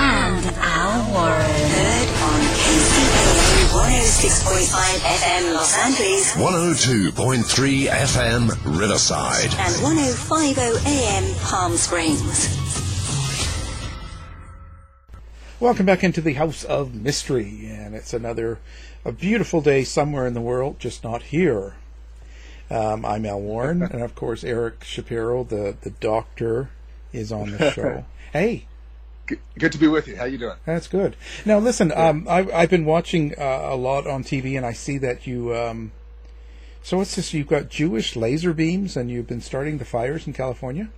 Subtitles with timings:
[0.00, 1.42] and Al Warren.
[1.42, 9.50] Heard on KCAA 106.5 FM Los Angeles 102.3 FM Riverside.
[9.58, 12.56] and 105.0 AM Palm Springs.
[15.58, 18.58] Welcome back into the House of Mystery, and it's another
[19.04, 21.74] a beautiful day somewhere in the world, just not here.
[22.70, 26.70] Um, I'm Al Warren, and of course Eric Shapiro, the the doctor,
[27.12, 28.04] is on the show.
[28.32, 28.66] hey,
[29.58, 30.16] Good, to be with you.
[30.16, 30.56] How you doing?
[30.64, 31.16] that's good.
[31.44, 34.98] Now listen, um, I've I've been watching uh, a lot on TV, and I see
[34.98, 35.54] that you.
[35.54, 35.92] Um,
[36.82, 37.34] so what's this?
[37.34, 40.88] You've got Jewish laser beams, and you've been starting the fires in California.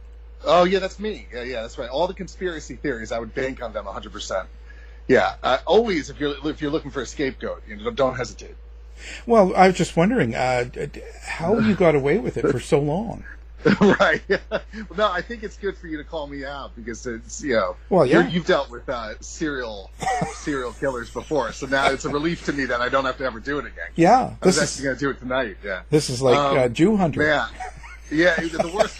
[0.44, 1.26] Oh yeah, that's me.
[1.32, 1.90] Yeah, yeah, that's right.
[1.90, 4.12] All the conspiracy theories, I would bank on them 100.
[4.12, 4.48] percent
[5.08, 8.54] Yeah, uh, always if you're if you're looking for a scapegoat, you know, don't hesitate.
[9.26, 10.66] Well, I was just wondering uh,
[11.24, 13.24] how you got away with it for so long.
[13.80, 14.22] right.
[14.50, 14.62] well,
[14.96, 17.76] no, I think it's good for you to call me out because it's you know,
[17.90, 18.20] Well, yeah.
[18.20, 19.90] you're, you've dealt with uh, serial
[20.34, 23.24] serial killers before, so now it's a relief to me that I don't have to
[23.24, 23.88] ever do it again.
[23.96, 25.56] Yeah, I was this actually is going to do it tonight.
[25.64, 25.82] Yeah.
[25.90, 27.22] this is like Um, uh, Jew hunter.
[27.22, 27.48] Yeah,
[28.10, 28.98] yeah, the worst.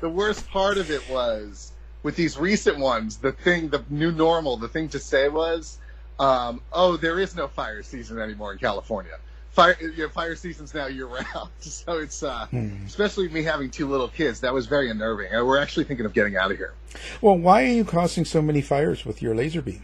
[0.00, 1.72] the worst part of it was
[2.02, 3.16] with these recent ones.
[3.16, 5.78] The thing, the new normal, the thing to say was,
[6.20, 9.18] um, "Oh, there is no fire season anymore in California.
[9.56, 12.46] Fire, you know, fire season's now year round." So it's, uh,
[12.86, 15.34] especially me having two little kids, that was very unnerving.
[15.34, 16.74] Uh, We're actually thinking of getting out of here.
[17.22, 19.82] Well, why are you causing so many fires with your laser beam?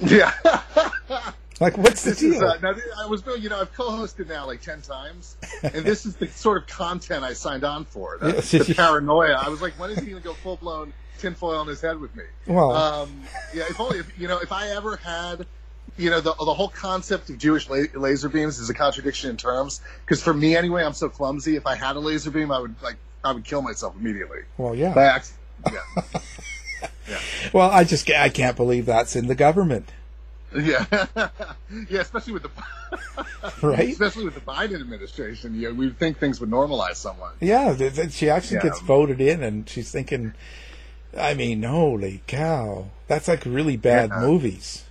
[0.00, 0.32] Yeah.
[1.60, 2.48] Like, what's the This is, deal?
[2.48, 6.16] uh, now, I was, you know, I've co-hosted now like ten times, and this is
[6.16, 8.16] the sort of content I signed on for.
[8.18, 8.32] The,
[8.66, 9.34] the paranoia.
[9.34, 12.00] I was like, when is he going to go full blown tinfoil on his head
[12.00, 12.22] with me?
[12.46, 13.64] Well- um, yeah.
[13.68, 15.46] If only, if, you know, if I ever had,
[15.98, 19.36] you know, the the whole concept of Jewish la- laser beams is a contradiction in
[19.36, 19.80] terms.
[20.04, 21.56] Because for me, anyway, I'm so clumsy.
[21.56, 24.40] If I had a laser beam, I would like, I would kill myself immediately.
[24.58, 24.94] well, yeah.
[24.96, 25.38] Accident.
[27.08, 27.18] Yeah.
[27.52, 29.90] Well, I just I can't believe that's in the government,
[30.56, 30.86] Yeah,
[31.16, 32.50] yeah, especially with the
[33.66, 33.88] right?
[33.88, 35.54] especially with the Biden administration.
[35.56, 37.34] You know, we'd think things would normalize somewhat.
[37.40, 37.74] Yeah,
[38.10, 38.62] she actually Yeah.
[38.62, 40.34] gets voted in, and she's thinking,
[41.18, 44.20] I mean, holy cow, that's like really bad Yeah.
[44.20, 44.84] movies.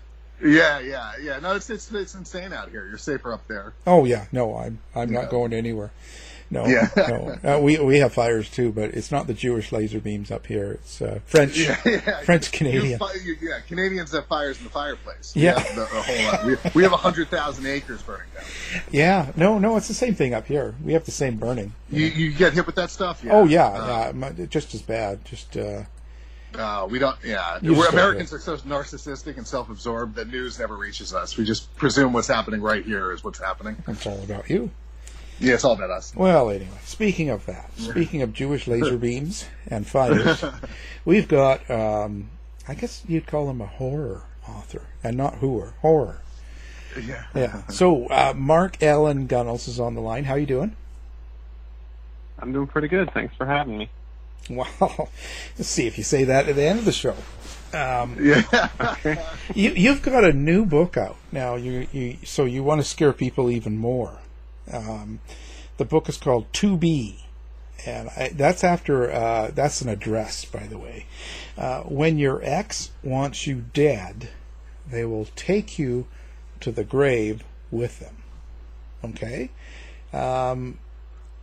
[0.44, 1.40] Yeah, yeah, yeah.
[1.40, 2.86] No, it's it's it's insane out here.
[2.88, 3.74] You're safer up there.
[3.86, 5.22] Oh yeah, no, I'm I'm Yeah.
[5.22, 5.92] not going anywhere.
[6.52, 6.88] No, Yeah.
[6.98, 7.38] no.
[7.58, 10.72] Uh, we we have fires too, but it's not the Jewish laser beams up here.
[10.72, 12.22] It's uh, French, Yeah, yeah.
[12.22, 13.00] French Canadian.
[13.24, 15.34] you- yeah, Canadians have fires in the fireplace.
[15.36, 15.56] Yeah.
[15.58, 16.46] We have the, the whole lot.
[16.46, 18.44] We, we have hundred thousand acres burning down.
[18.92, 20.74] Yeah, no, no, it's the same thing up here.
[20.84, 21.74] We have the same burning.
[21.92, 23.24] You, you get hit with that stuff?
[23.30, 25.24] Oh yeah, Uh, yeah, just as bad.
[25.26, 25.56] Just
[26.56, 27.18] uh, we don't.
[27.24, 31.14] Yeah, You we're just don't Americans are so narcissistic and self-absorbed that news never reaches
[31.14, 31.38] us.
[31.38, 33.78] We just presume what's happening right here is what's happening.
[33.88, 34.72] it's all about you.
[35.40, 36.14] Yeah, it's all about us.
[36.16, 40.44] Well, anyway, speaking of that, speaking of Jewish laser beams and fires,
[41.06, 42.30] we've got, um,
[42.68, 46.22] I guess you'd call him a horror author, and not whoer, horror.
[47.02, 47.24] Yeah.
[47.34, 47.68] Yeah.
[47.68, 50.26] So, uh, Mark Allan Gunnells is on the line.
[50.26, 50.76] How you doing?
[52.40, 53.12] I'm doing pretty good.
[53.14, 53.90] Thanks for having me.
[54.50, 55.10] Well,
[55.58, 57.16] let's see if you say that at the end of the show.
[57.72, 58.68] Um, yeah.
[59.56, 61.56] you, you've got a new book out now.
[61.56, 64.18] You, you so you want to scare people even more.
[64.72, 65.20] Um,
[65.78, 67.20] the book is called 2B,
[67.86, 71.06] and I, that's after uh, that's an address, by the way.
[71.58, 74.30] Uh, when your ex wants you dead,
[74.90, 76.08] they will take you
[76.62, 78.16] to the grave with them.
[79.04, 79.52] Okay.
[80.12, 80.80] Um,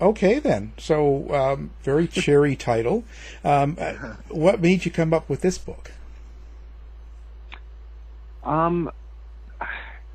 [0.00, 0.72] okay then.
[0.78, 3.04] So um, very cheery title.
[3.44, 5.92] Um, uh, what made you come up with this book?
[8.42, 8.90] Um,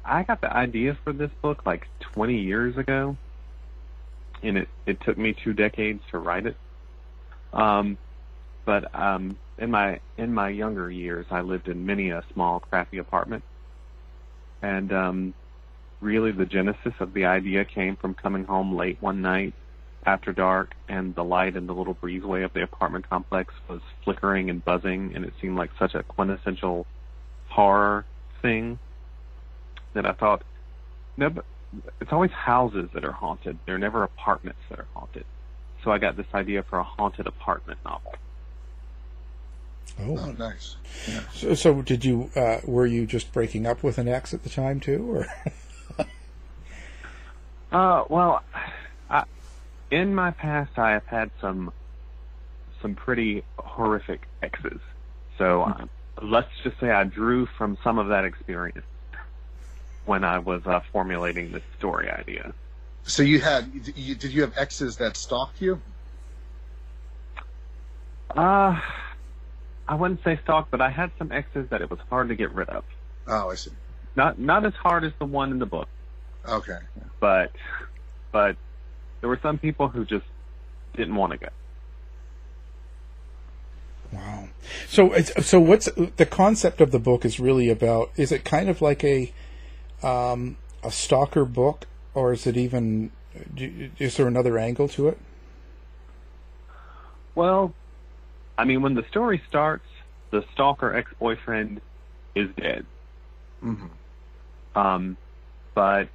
[0.05, 3.17] I got the idea for this book like 20 years ago,
[4.41, 6.55] and it it took me two decades to write it.
[7.53, 7.97] Um,
[8.65, 12.97] but um, in my in my younger years, I lived in many a small, crappy
[12.97, 13.43] apartment,
[14.61, 15.33] and um,
[15.99, 19.53] really the genesis of the idea came from coming home late one night
[20.05, 24.49] after dark, and the light in the little breezeway of the apartment complex was flickering
[24.49, 26.85] and buzzing, and it seemed like such a quintessential
[27.49, 28.05] horror
[28.41, 28.79] thing
[29.93, 30.43] that I thought,
[31.17, 31.45] no, but
[31.99, 33.57] it's always houses that are haunted.
[33.65, 35.25] They're never apartments that are haunted.
[35.83, 38.15] So I got this idea for a haunted apartment novel.
[39.99, 40.77] Oh, Oh, nice.
[41.33, 42.31] So, so did you?
[42.35, 45.27] Uh, were you just breaking up with an ex at the time too, or?
[47.71, 48.43] Uh, well,
[49.09, 49.23] I,
[49.91, 51.71] in my past, I have had some
[52.81, 54.79] some pretty horrific exes.
[55.37, 55.85] So uh,
[56.21, 58.85] let's just say I drew from some of that experience
[60.05, 62.53] when I was uh, formulating this story idea.
[63.03, 63.71] So you had?
[63.95, 65.79] You, did you have exes that stalked you?
[68.35, 68.79] Uh,
[69.87, 72.53] I wouldn't say stalk, but I had some exes that it was hard to get
[72.53, 72.83] rid of.
[73.27, 73.71] Oh, I see.
[74.15, 75.87] Not not as hard as the one in the book,
[76.47, 76.77] Okay.
[77.19, 77.51] but
[78.31, 78.55] but
[79.21, 80.25] there were some people who just
[80.95, 81.47] didn't want to go.
[84.11, 84.49] Wow.
[84.87, 88.11] So, so what's the concept of the book is really about?
[88.17, 89.31] Is it kind of like a
[90.03, 93.11] um, a stalker book, or is it even?
[93.55, 95.17] Is there another angle to it?
[97.35, 97.73] Well,
[98.57, 99.85] I mean, when the story starts,
[100.31, 101.79] the stalker ex-boyfriend
[102.35, 102.85] is dead.
[103.63, 104.77] Mm-hmm.
[104.77, 105.17] Um,
[105.73, 106.09] but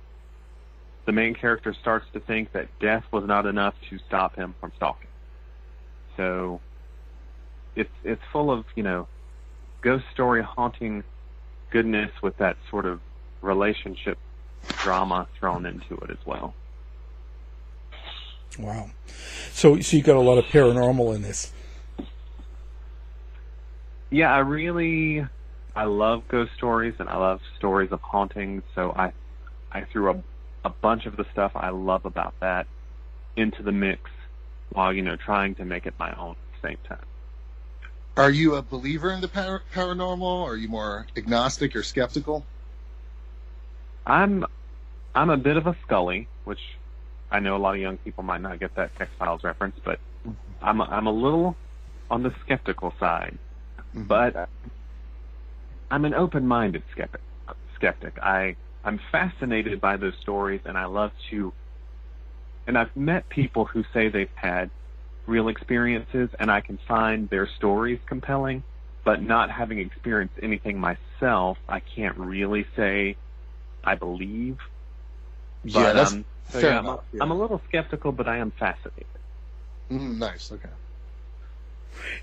[1.06, 4.72] the main character starts to think that death was not enough to stop him from
[4.76, 5.08] stalking.
[6.16, 6.60] So
[7.76, 9.06] it's it's full of you know
[9.80, 11.04] ghost story haunting
[11.70, 13.00] goodness with that sort of
[13.40, 14.18] relationship
[14.82, 16.54] drama thrown into it as well.
[18.58, 18.90] Wow.
[19.52, 21.52] So, so you got a lot of paranormal in this.
[24.10, 25.26] Yeah, I really
[25.74, 29.12] I love ghost stories and I love stories of hauntings, so I
[29.70, 30.22] I threw a
[30.66, 32.66] a bunch of the stuff I love about that
[33.36, 34.10] into the mix
[34.70, 37.04] while, you know, trying to make it my own at the same time.
[38.16, 40.22] Are you a believer in the par- paranormal?
[40.22, 42.44] Or are you more agnostic or skeptical?
[44.06, 44.44] I'm
[45.14, 46.60] I'm a bit of a Scully, which
[47.30, 49.98] I know a lot of young people might not get that X Files reference, but
[50.26, 50.32] mm-hmm.
[50.62, 51.56] I'm a, I'm a little
[52.10, 53.38] on the skeptical side,
[53.78, 54.04] mm-hmm.
[54.04, 54.48] but
[55.90, 57.20] I'm an open-minded skeptic.
[57.76, 58.18] Skeptic.
[58.18, 61.52] I I'm fascinated by those stories, and I love to.
[62.66, 64.70] And I've met people who say they've had
[65.26, 68.62] real experiences, and I can find their stories compelling,
[69.04, 73.16] but not having experienced anything myself, I can't really say
[73.86, 74.58] I believe.
[75.64, 77.22] But, Yeah, that's um, so fair yeah, I'm, enough, a, yeah.
[77.22, 79.06] I'm a little skeptical, but I am fascinated.
[79.90, 80.50] Mm, nice.
[80.52, 80.68] Okay.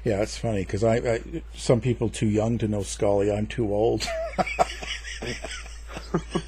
[0.03, 1.21] Yeah, it's funny because I, I
[1.55, 3.31] some people too young to know Scully.
[3.31, 4.05] I'm too old.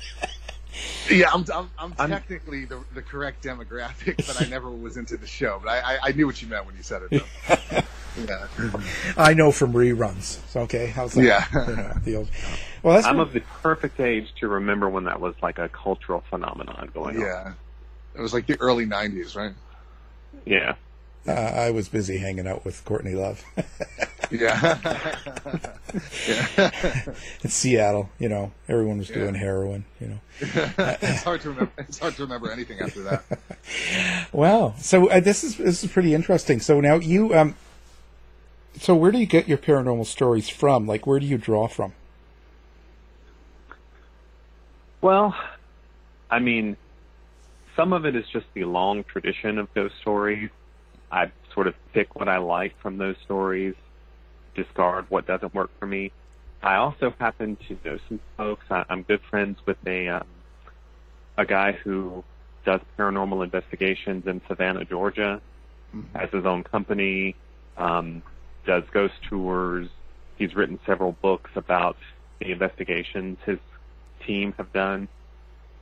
[1.10, 1.46] Yeah, I'm
[1.78, 5.60] I'm, I'm technically the, the correct demographic, but I never was into the show.
[5.64, 7.12] But I, I, I knew what you meant when you said it.
[7.12, 7.82] Though.
[8.26, 8.48] yeah.
[9.16, 10.40] I know from reruns.
[10.50, 11.24] So, okay, how's that?
[11.24, 11.46] Yeah.
[11.96, 12.30] You the old.
[12.82, 15.70] Well, that's I'm what- of the perfect age to remember when that was like a
[15.70, 17.22] cultural phenomenon going on.
[17.22, 17.54] Yeah.
[18.16, 19.54] It was like the early '90s, right?
[20.46, 20.76] Yeah.
[21.28, 23.44] Uh, I was busy hanging out with Courtney Love.
[24.32, 24.78] yeah.
[26.28, 27.02] yeah.
[27.44, 29.86] in Seattle, you know, everyone was doing heroin.
[30.00, 31.72] You know, it's hard to remember.
[31.80, 33.24] It's hard to remember anything after that.
[34.32, 34.76] wow.
[34.78, 36.60] So uh, this is this is pretty interesting.
[36.60, 37.56] So now you, um,
[38.80, 40.86] so where do you get your paranormal stories from?
[40.86, 41.94] Like, where do you draw from?
[45.02, 45.36] Well,
[46.30, 46.78] I mean,
[47.76, 50.50] some of it is just the long tradition of ghost stories.
[51.12, 53.76] I sort of pick what I like from those stories,
[54.56, 56.12] discard what doesn't work for me.
[56.62, 58.66] I also happen to know some folks.
[58.70, 60.28] I, I'm good friends with a um,
[61.38, 62.24] a guy who
[62.66, 65.42] does paranormal investigations in Savannah, Georgia.
[65.96, 66.18] Mm-hmm.
[66.18, 67.36] Has his own company,
[67.78, 68.24] um,
[68.66, 69.88] does ghost tours.
[70.38, 71.98] He's written several books about
[72.40, 73.60] the investigations his
[74.26, 75.08] team have done,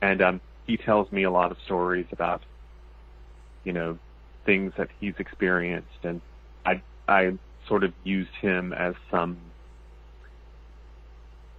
[0.02, 2.42] and um, he tells me a lot of stories about,
[3.64, 3.98] you know,
[4.44, 6.20] things that he's experienced, and
[6.64, 9.38] I I sort of used him as some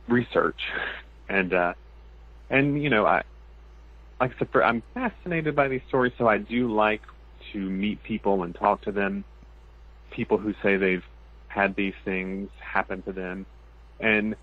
[0.07, 0.59] research,
[1.29, 1.73] and uh,
[2.49, 3.23] and you know I
[4.19, 7.01] like I said, for, I'm fascinated by these stories, so I do like
[7.53, 9.23] to meet people and talk to them.
[10.11, 11.03] People who say they've
[11.47, 13.45] had these things happen to them,
[13.99, 14.35] and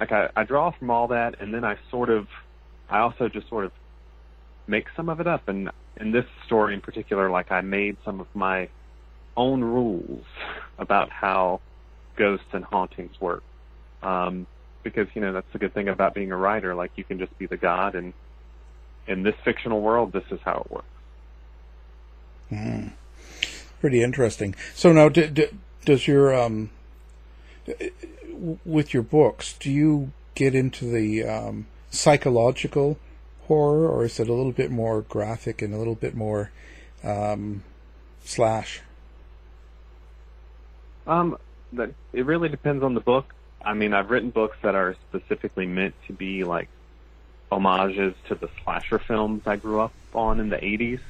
[0.00, 2.26] like I, I draw from all that, and then I sort of,
[2.88, 3.72] I also just sort of
[4.66, 5.48] make some of it up.
[5.48, 8.68] And in this story in particular, like I made some of my
[9.36, 10.24] own rules
[10.78, 11.60] about how
[12.16, 13.42] ghosts and hauntings work.
[14.02, 14.46] Um,
[14.82, 16.74] because, you know, that's the good thing about being a writer.
[16.74, 18.12] Like you can just be the god and
[19.06, 20.86] in this fictional world, this is how it works.
[22.50, 22.92] Mm.
[23.80, 24.54] Pretty interesting.
[24.74, 25.48] So now, d-
[25.84, 26.70] does your um,
[28.64, 32.98] with your books, do you get into the um, psychological
[33.50, 36.52] horror, or is it a little bit more graphic and a little bit more
[37.02, 37.64] um,
[38.24, 38.80] slash?
[41.04, 41.36] Um,
[41.72, 43.34] that it really depends on the book.
[43.60, 46.68] I mean, I've written books that are specifically meant to be like
[47.50, 51.00] homages to the slasher films I grew up on in the 80s.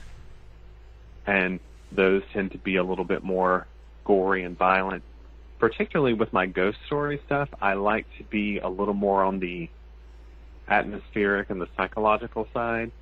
[1.26, 1.60] And
[1.92, 3.66] those tend to be a little bit more
[4.04, 5.02] gory and violent.
[5.58, 9.68] Particularly with my ghost story stuff, I like to be a little more on the
[10.70, 12.92] atmospheric and the psychological side.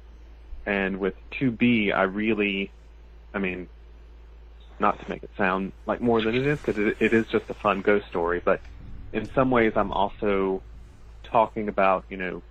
[0.67, 2.73] And with 2B, I really,
[3.33, 3.69] I mean,
[4.81, 7.45] not to make it sound like more than it is, because it, it is just
[7.49, 8.61] a fun ghost story, but
[9.13, 10.63] in some ways I'm also
[11.25, 12.43] talking about, you know,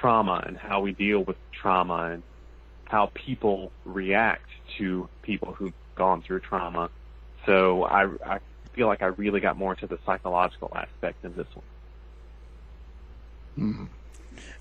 [0.00, 2.22] trauma and how we deal with trauma and
[2.84, 6.90] how people react to people who've gone through trauma.
[7.46, 8.38] So I, I
[8.74, 11.64] feel like I really got more into the psychological aspect in this one.
[13.58, 13.84] Mm-hmm.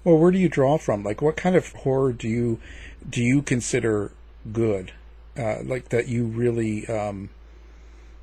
[0.04, 1.04] Well, where do you draw from?
[1.04, 2.60] Like, what kind of horror do you
[3.08, 4.12] do you consider
[4.52, 4.94] good?
[5.38, 7.30] Uh, like that you really um,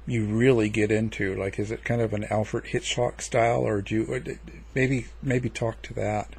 [0.07, 1.35] you really get into?
[1.35, 4.39] Like, is it kind of an Alfred Hitchcock style, or do you
[4.75, 6.35] maybe maybe talk to that?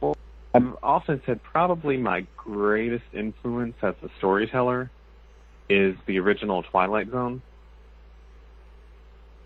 [0.00, 0.16] Well,
[0.54, 4.90] I've often said probably my greatest influence as a storyteller
[5.68, 7.42] is the original Twilight Zone.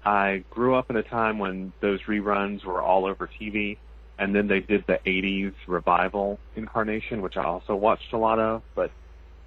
[0.04, 3.78] I grew up in a time when those reruns were all over TV,
[4.18, 8.62] and then they did the 80s revival incarnation, which I also watched a lot of,
[8.74, 8.90] but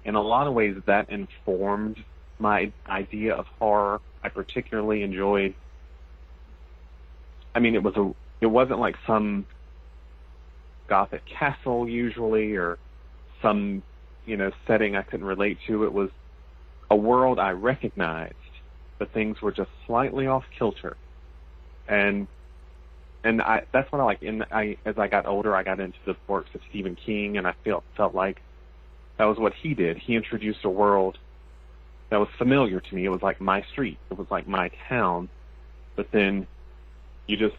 [0.04, 2.02] in a lot of ways that informed
[2.38, 4.00] my idea of horror.
[4.22, 5.54] I particularly enjoyed
[7.54, 9.46] I mean it was a it wasn't like some
[10.88, 12.78] gothic castle usually or
[13.40, 13.82] some
[14.26, 15.84] you know setting I couldn't relate to.
[15.84, 16.10] It was
[16.90, 18.34] a world I recognized
[18.98, 20.96] but things were just slightly off kilter.
[21.88, 22.26] And
[23.24, 24.22] and I that's what I like.
[24.22, 27.46] In I as I got older, I got into the works of Stephen King, and
[27.46, 28.40] I felt felt like
[29.18, 29.98] that was what he did.
[29.98, 31.18] He introduced a world
[32.10, 33.04] that was familiar to me.
[33.04, 33.98] It was like my street.
[34.10, 35.28] It was like my town.
[35.96, 36.46] But then
[37.26, 37.56] you just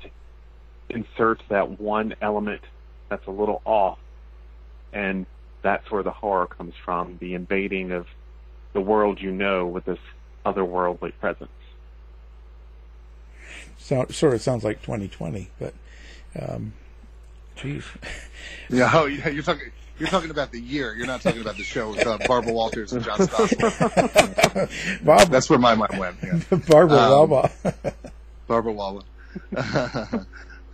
[0.89, 2.61] insert that one element
[3.09, 3.99] that's a little off,
[4.93, 5.25] and
[5.63, 7.17] that's where the horror comes from.
[7.19, 8.05] The invading of
[8.73, 9.99] the world you know with this
[10.53, 11.51] otherworldly presence.
[13.77, 15.73] So sort of sounds like 2020, but
[16.39, 16.73] um,
[17.55, 17.85] geez.
[18.69, 19.71] Yeah, oh, yeah, you're talking.
[19.99, 20.93] You're talking about the year.
[20.93, 23.59] You're not talking about the show with uh, Barbara Walters and John Stossel.
[25.03, 26.17] Bob, That's where my mind went.
[26.21, 26.57] Yeah.
[26.67, 27.51] Barbara um, Wawa.
[28.47, 29.03] Barbara Wawa.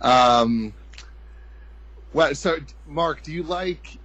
[0.02, 0.74] um,
[2.12, 3.98] well, so Mark, do you like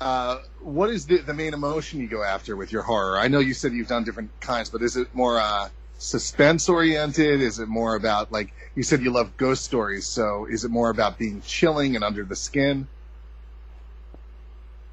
[0.00, 3.18] uh, what is the, the main emotion you go after with your horror?
[3.18, 7.40] I know you said you've done different kinds, but is it more uh, suspense oriented?
[7.40, 10.06] Is it more about like you said you love ghost stories?
[10.06, 12.88] So is it more about being chilling and under the skin?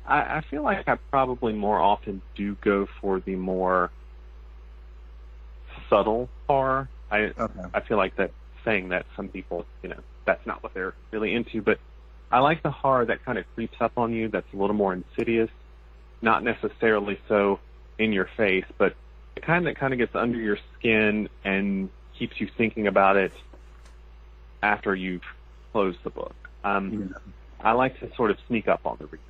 [0.05, 3.91] I, I feel like I probably more often do go for the more
[5.89, 6.89] subtle horror.
[7.12, 7.31] I
[7.74, 8.31] I feel like that
[8.65, 11.79] saying that some people, you know, that's not what they're really into, but
[12.34, 14.28] I like the horror that kind of creeps up on you.
[14.28, 15.52] That's a little more insidious,
[16.20, 17.60] not necessarily so
[18.00, 18.96] in your face, but
[19.36, 23.34] the kind that kind of gets under your skin and keeps you thinking about it
[24.63, 25.22] after you've
[25.74, 26.34] closed the book.
[26.63, 27.13] Um,
[27.62, 29.22] I like to sort of sneak up on the reader.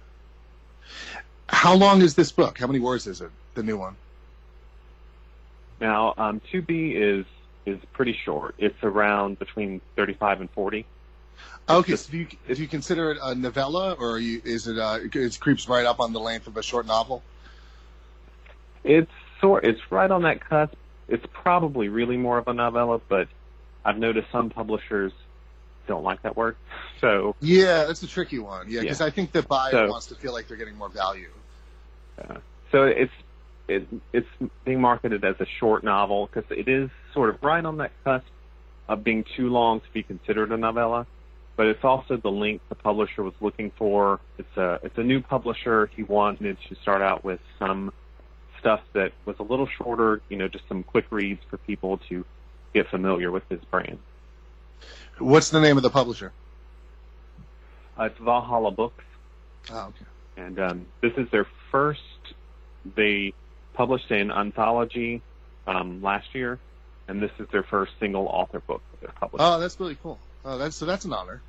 [1.49, 2.57] How long is this book?
[2.57, 3.31] How many words is it?
[3.55, 3.97] The new one.
[5.81, 7.25] Now, um, 2B is
[7.65, 8.55] is pretty short.
[8.57, 10.85] It's around between 35 and 40.
[11.69, 14.77] Okay, so do you, do you consider it a novella, or are you, is it
[14.77, 17.23] uh, it creeps right up on the length of a short novel?
[18.83, 19.63] It's sort.
[19.63, 20.73] It's right on that cusp.
[21.07, 23.27] It's probably really more of a novella, but
[23.85, 25.13] I've noticed some publishers
[25.87, 26.55] don't like that word.
[27.01, 28.67] So Yeah, that's a tricky one.
[28.69, 29.07] Yeah, because Yeah.
[29.07, 31.31] I think the buyer So- wants to feel like they're getting more value.
[32.17, 32.35] Uh,
[32.71, 33.11] so it's
[33.67, 34.27] it, it's
[34.63, 38.25] being marketed as a short novel because it is sort of right on that cusp
[38.87, 41.05] of being too long to be considered a novella.
[41.55, 44.19] But it's also the link the publisher was looking for.
[44.37, 45.89] It's a it's a new publisher.
[45.95, 47.93] He wanted to start out with some
[48.59, 50.21] stuff that was a little shorter.
[50.29, 52.25] You know, just some quick reads for people to
[52.73, 53.99] get familiar with his brand.
[55.19, 56.31] What's the name of the publisher?
[57.99, 59.03] Uh, it's Valhalla Books.
[59.71, 60.05] Oh, okay.
[60.37, 62.01] and um, this is their first.
[62.95, 63.33] They
[63.73, 65.21] published an anthology
[65.67, 66.59] um, last year,
[67.07, 69.45] and this is their first single author book that they're publishing.
[69.45, 70.19] Oh, that's really cool.
[70.45, 71.43] Oh, that's so that's an honor.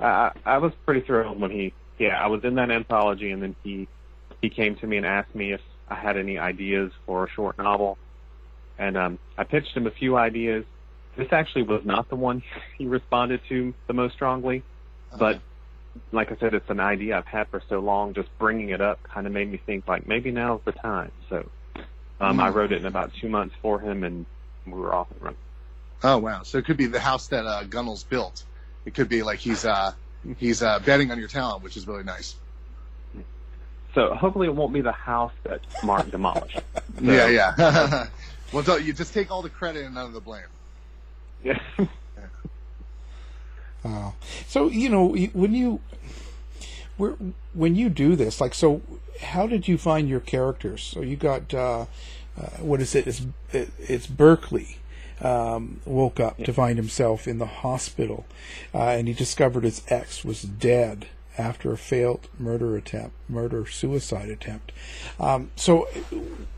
[0.00, 3.56] I, I was pretty thrilled when he, yeah, I was in that anthology, and then
[3.62, 3.88] he
[4.42, 7.58] he came to me and asked me if I had any ideas for a short
[7.58, 7.98] novel,
[8.78, 10.64] and um, I pitched him a few ideas.
[11.16, 12.42] This actually was not the one
[12.78, 14.64] he responded to the most strongly,
[15.18, 15.40] but
[16.12, 18.14] like I said, it's an idea I've had for so long.
[18.14, 21.12] Just bringing it up kind of made me think like maybe now's the time.
[21.30, 21.50] So
[22.20, 22.54] um, I Mm.
[22.54, 24.26] wrote it in about two months for him, and
[24.66, 25.38] we were off and running.
[26.04, 26.42] Oh wow!
[26.42, 28.44] So it could be the house that uh, Gunnells built.
[28.84, 29.92] It could be like he's uh,
[30.38, 32.36] he's uh, betting on your talent, which is really nice.
[33.94, 36.56] So hopefully it won't be the house that Mark demolished.
[36.56, 38.06] So- Yeah, yeah.
[38.52, 40.42] well, don't, you just take all the credit and none of the blame.
[41.42, 41.58] Yeah.
[43.84, 44.14] Oh.
[44.48, 45.80] So you know when you
[46.98, 48.82] when you do this, like, so
[49.22, 50.82] how did you find your characters?
[50.82, 51.86] So you got uh,
[52.36, 53.06] uh, what is it?
[53.06, 54.78] It's it, it's Berkeley.
[55.22, 58.26] Um, woke up to find himself in the hospital,
[58.74, 61.06] uh, and he discovered his ex was dead
[61.38, 64.72] after a failed murder attempt, murder suicide attempt.
[65.18, 65.88] Um, so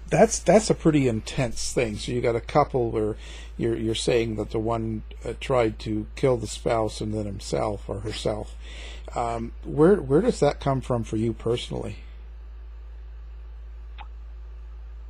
[0.08, 1.96] that's that's a pretty intense thing.
[1.98, 3.16] So you got a couple where
[3.56, 7.88] you're you're saying that the one uh, tried to kill the spouse and then himself
[7.88, 8.54] or herself.
[9.14, 11.98] Um, where where does that come from for you personally?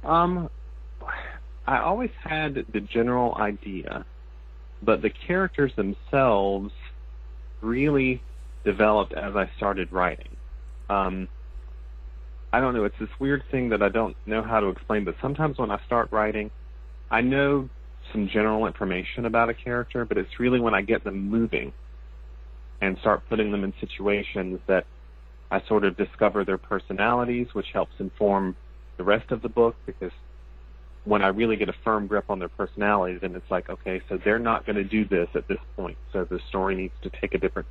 [0.05, 0.49] Um,
[1.69, 4.07] I always had the general idea,
[4.83, 6.73] but the characters themselves
[7.61, 8.23] really
[8.65, 10.35] developed as I started writing.
[10.89, 11.29] Um,
[12.55, 12.85] I don't know.
[12.85, 15.79] It's this weird thing that I don't know how to explain, but sometimes when I
[15.85, 16.51] start writing,
[17.11, 17.69] I know
[18.13, 21.75] some general information about a character, but it's really when I get them moving
[22.81, 24.87] and start putting them in situations that
[25.51, 28.57] I sort of discover their personalities, which helps inform
[28.97, 30.13] the rest of the book because
[31.05, 34.19] when I really get a firm grip on their personalities, then it's like, okay, so
[34.23, 37.35] they're not going to do this at this point, so the story needs to take
[37.35, 37.69] a different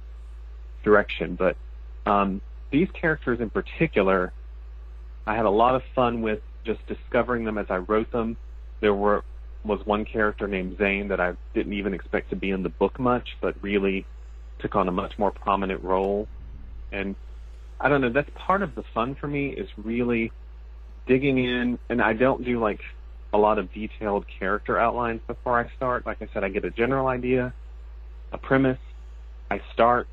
[0.84, 1.36] direction.
[1.36, 1.56] But
[2.10, 4.34] um, these characters in particular,
[5.26, 8.38] I had a lot of fun with just discovering them as I wrote them.
[8.82, 9.24] There were
[9.64, 13.00] was one character named Zane that I didn't even expect to be in the book
[13.00, 14.06] much, but really
[14.60, 16.28] took on a much more prominent role.
[16.92, 17.16] And
[17.80, 20.32] I don't know, that's part of the fun for me is really
[21.06, 22.80] digging in and I don't do like
[23.34, 26.06] a lot of detailed character outlines before I start.
[26.06, 27.54] Like I said, I get a general idea,
[28.32, 28.80] a premise,
[29.52, 30.08] I start,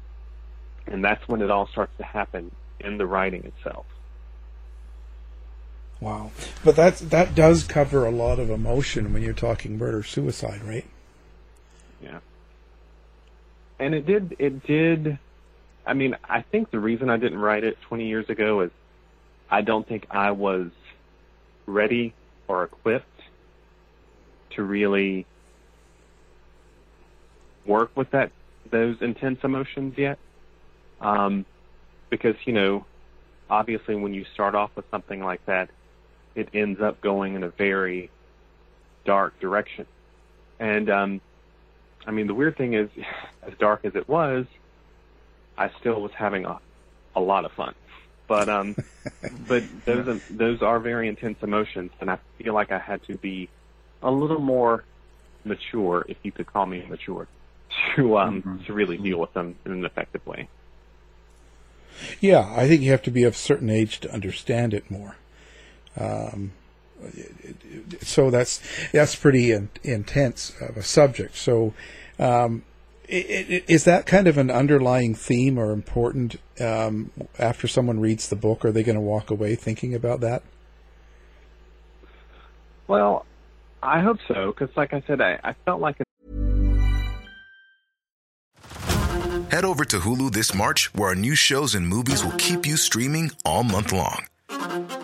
[0.86, 2.50] and that's when it all starts to happen
[2.80, 3.86] in the writing itself.
[6.00, 6.32] Wow,
[6.64, 10.84] but that's that does cover a lot of emotion when you're talking murder suicide, right?
[12.02, 12.18] Yeah.
[13.78, 15.18] And it did, it did,
[15.86, 18.70] I mean, I think the reason I didn't write it 20 years ago is
[19.50, 20.70] I don't think I was
[21.66, 22.12] ready
[22.48, 23.20] or equipped
[24.50, 25.26] to really
[27.66, 28.30] work with that,
[28.70, 30.18] those intense emotions yet.
[31.00, 31.44] Um,
[32.10, 32.86] because, you know,
[33.50, 35.70] obviously when you start off with something like that,
[36.34, 38.10] it ends up going in a very
[39.04, 39.86] dark direction.
[40.58, 41.20] And, um,
[42.06, 42.88] I mean, the weird thing is,
[43.42, 44.46] as dark as it was,
[45.56, 46.58] I still was having a,
[47.14, 47.74] a lot of fun.
[48.28, 48.76] But um,
[49.30, 53.16] but those are, those are very intense emotions, and I feel like I had to
[53.16, 53.48] be
[54.02, 54.84] a little more
[55.44, 57.28] mature, if you could call me mature,
[57.96, 58.64] to um Mm-hmm.
[58.66, 60.48] to really deal with them in an effective way.
[62.20, 65.16] Yeah, I think you have to be of a certain age to understand it more.
[65.96, 66.52] Um,
[68.02, 68.60] so that's
[68.92, 71.36] that's pretty in, intense of a subject.
[71.36, 71.74] So,
[72.18, 72.64] um,
[73.08, 78.64] is that kind of an underlying theme or important um, after someone reads the book?
[78.64, 80.42] Are they going to walk away thinking about that?
[82.86, 83.26] Well,
[83.82, 86.04] I hope so, because like I said, I, I felt like it.
[89.50, 92.76] Head over to Hulu this March, where our new shows and movies will keep you
[92.76, 94.26] streaming all month long.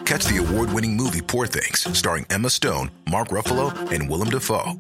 [0.05, 4.75] Catch the award winning movie Poor Things, starring Emma Stone, Mark Ruffalo, and Willem Dafoe.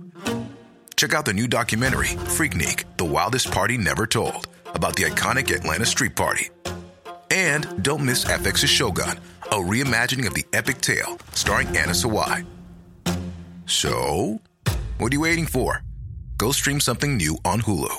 [1.01, 5.87] Check out the new documentary, Freaknik The Wildest Party Never Told, about the iconic Atlanta
[5.87, 6.51] Street Party.
[7.31, 12.45] And don't miss FX's Shogun, a reimagining of the epic tale, starring Anna Sawai.
[13.65, 14.43] So,
[14.99, 15.83] what are you waiting for?
[16.37, 17.97] Go stream something new on Hulu.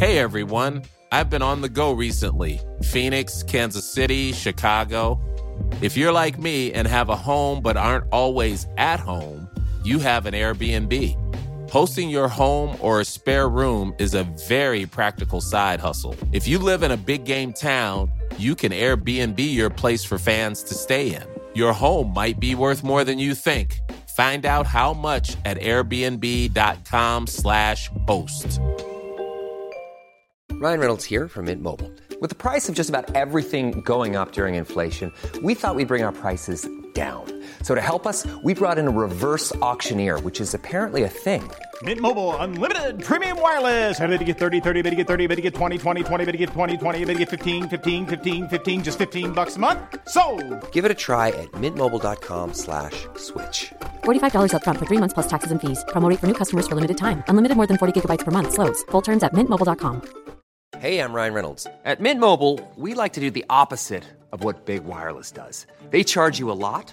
[0.00, 5.20] Hey everyone, I've been on the go recently Phoenix, Kansas City, Chicago.
[5.82, 9.41] If you're like me and have a home but aren't always at home,
[9.84, 11.18] you have an Airbnb.
[11.70, 16.14] Hosting your home or a spare room is a very practical side hustle.
[16.32, 20.62] If you live in a big game town, you can Airbnb your place for fans
[20.64, 21.22] to stay in.
[21.54, 23.78] Your home might be worth more than you think.
[24.16, 28.60] Find out how much at airbnb.com/slash host.
[30.52, 31.90] Ryan Reynolds here from Mint Mobile.
[32.20, 36.04] With the price of just about everything going up during inflation, we thought we'd bring
[36.04, 37.24] our prices down.
[37.62, 41.42] So to help us, we brought in a reverse auctioneer, which is apparently a thing.
[41.82, 43.98] Mint Mobile unlimited premium wireless.
[43.98, 46.24] Ready to get 30, 30, bit to get 30, bit to get 20, 20, 20,
[46.26, 49.56] bit to get 20, 20, bit to get 15, 15, 15, 15 just 15 bucks
[49.56, 49.80] a month.
[50.06, 50.22] So,
[50.72, 53.72] Give it a try at mintmobile.com slash switch.
[54.04, 55.82] $45 upfront for three months plus taxes and fees.
[55.88, 57.24] Promo rate for new customers for limited time.
[57.28, 58.52] Unlimited more than 40 gigabytes per month.
[58.52, 58.82] Slows.
[58.90, 60.02] Full terms at mintmobile.com.
[60.78, 61.66] Hey, I'm Ryan Reynolds.
[61.84, 65.66] At Mint Mobile, we like to do the opposite of what Big Wireless does.
[65.90, 66.92] They charge you a lot,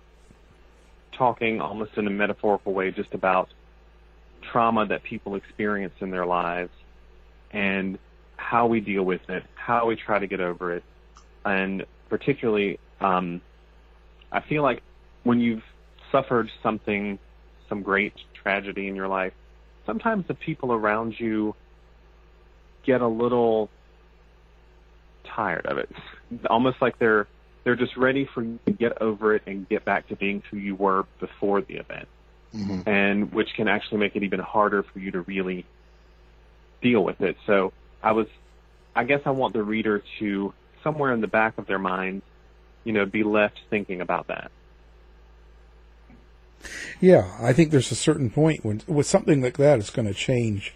[1.17, 3.49] talking almost in a metaphorical way just about
[4.51, 6.71] trauma that people experience in their lives
[7.51, 7.99] and
[8.37, 10.83] how we deal with it, how we try to get over it,
[11.45, 13.41] and particularly um,
[14.31, 14.81] I feel like
[15.23, 15.63] when you've
[16.11, 17.19] suffered something,
[17.69, 19.33] some great tragedy in your life,
[19.85, 21.55] sometimes the people around you
[22.85, 23.69] get a little
[25.35, 25.89] tired of it.
[26.49, 27.27] Almost like they're
[27.63, 30.57] they're just ready for you to get over it and get back to being who
[30.57, 32.07] you were before the event.
[32.55, 32.89] Mm-hmm.
[32.89, 35.65] And which can actually make it even harder for you to really
[36.81, 37.37] deal with it.
[37.45, 37.71] So
[38.03, 38.27] I was
[38.95, 42.23] I guess I want the reader to somewhere in the back of their mind,
[42.83, 44.51] you know, be left thinking about that.
[46.99, 50.13] Yeah, I think there's a certain point when with something like that, it's going to
[50.13, 50.75] change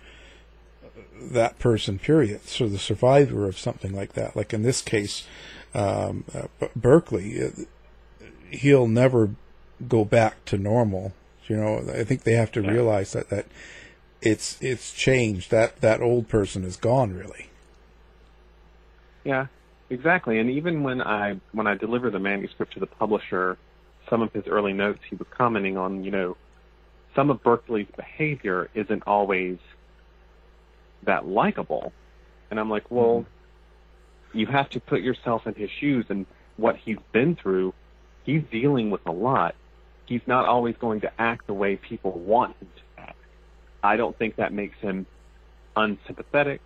[1.19, 1.99] that person.
[1.99, 2.47] Period.
[2.47, 5.27] So the survivor of something like that, like in this case,
[5.75, 7.49] um, uh, Berkeley, uh,
[8.49, 9.35] he'll never
[9.87, 11.13] go back to normal.
[11.47, 13.45] You know, I think they have to realize that that
[14.21, 15.51] it's it's changed.
[15.51, 17.13] That that old person is gone.
[17.13, 17.49] Really.
[19.23, 19.47] Yeah,
[19.89, 20.39] exactly.
[20.39, 23.57] And even when I when I delivered the manuscript to the publisher,
[24.09, 26.37] some of his early notes, he was commenting on, you know,
[27.15, 29.57] some of Berkeley's behavior isn't always
[31.03, 31.93] that likable.
[32.49, 33.25] And I'm like, well,
[34.35, 36.25] you have to put yourself in his shoes and
[36.57, 37.73] what he's been through.
[38.23, 39.55] He's dealing with a lot.
[40.05, 43.17] He's not always going to act the way people want him to act.
[43.83, 45.05] I don't think that makes him
[45.75, 46.61] unsympathetic.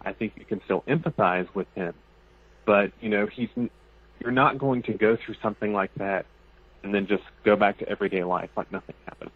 [0.00, 1.92] I think you can still empathize with him,
[2.64, 3.48] but you know, he's
[4.20, 6.26] you're not going to go through something like that
[6.82, 9.30] and then just go back to everyday life like nothing happened.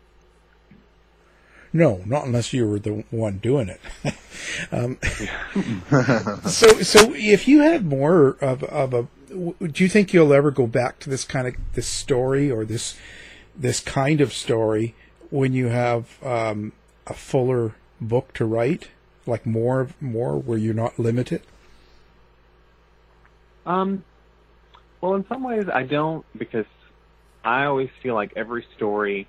[1.73, 3.81] No, not unless you were the one doing it.
[4.73, 4.99] um,
[6.49, 10.51] so, so if you had more of, of a, w- do you think you'll ever
[10.51, 12.99] go back to this kind of this story or this
[13.57, 14.95] this kind of story
[15.31, 16.73] when you have um,
[17.07, 18.89] a fuller book to write,
[19.27, 21.43] like more more where you're not limited?
[23.65, 24.05] Um,
[25.01, 26.67] Well, in some ways, I don't because
[27.45, 29.27] I always feel like every story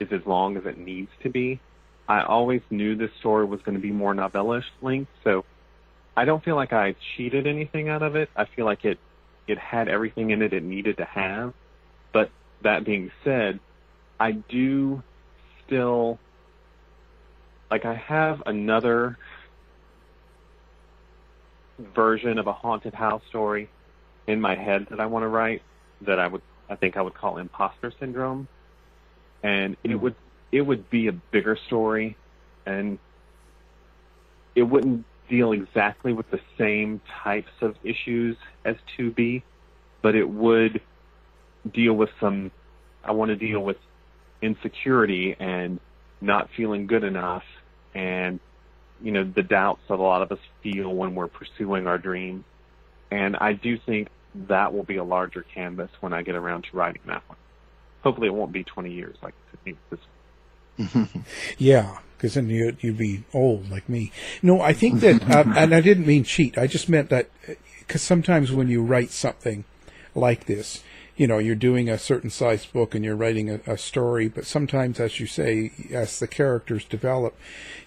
[0.00, 1.60] is as long as it needs to be.
[2.08, 5.44] I always knew this story was going to be more novelish length, so
[6.16, 8.30] I don't feel like I cheated anything out of it.
[8.34, 8.98] I feel like it
[9.46, 11.54] it had everything in it it needed to have.
[12.12, 12.30] But
[12.62, 13.60] that being said,
[14.18, 15.02] I do
[15.66, 16.18] still
[17.70, 19.18] like I have another
[21.94, 23.70] version of a haunted house story
[24.26, 25.62] in my head that I want to write
[26.02, 28.48] that I would I think I would call imposter syndrome.
[29.42, 30.00] And it hmm.
[30.00, 30.14] would
[30.50, 32.16] it would be a bigger story
[32.64, 32.98] and
[34.54, 39.42] it wouldn't deal exactly with the same types of issues as 2B,
[40.02, 40.80] but it would
[41.72, 42.50] deal with some
[43.04, 43.76] I want to deal with
[44.40, 45.80] insecurity and
[46.20, 47.42] not feeling good enough
[47.94, 48.40] and
[49.02, 52.44] you know the doubts that a lot of us feel when we're pursuing our dreams
[53.10, 54.08] and I do think
[54.48, 57.38] that will be a larger canvas when I get around to writing that one.
[58.02, 59.34] Hopefully, it won't be 20 years like
[59.64, 60.00] this.
[61.58, 64.12] yeah, because then you you'd be old like me.
[64.42, 66.56] No, I think that, uh, and I didn't mean cheat.
[66.56, 67.30] I just meant that
[67.80, 69.64] because sometimes when you write something
[70.14, 70.82] like this,
[71.16, 74.46] you know, you're doing a certain size book and you're writing a, a story, but
[74.46, 77.36] sometimes, as you say, as the characters develop,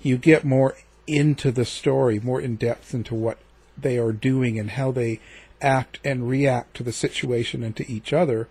[0.01, 0.75] you get more
[1.07, 3.37] into the story, more in depth into what
[3.77, 5.19] they are doing and how they
[5.61, 8.47] act and react to the situation and to each other.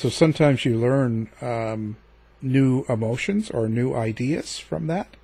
[0.00, 1.98] So sometimes you learn um,
[2.40, 5.14] new emotions or new ideas from that,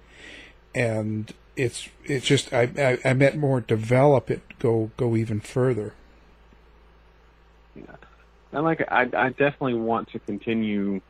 [0.74, 5.94] and it's it's just I, I I meant more develop it, go go even further.
[7.74, 7.96] Yeah,
[8.52, 11.00] and like I I definitely want to continue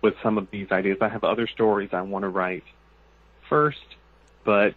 [0.00, 0.98] with some of these ideas.
[1.00, 2.62] I have other stories I want to write
[3.48, 3.96] first,
[4.44, 4.76] but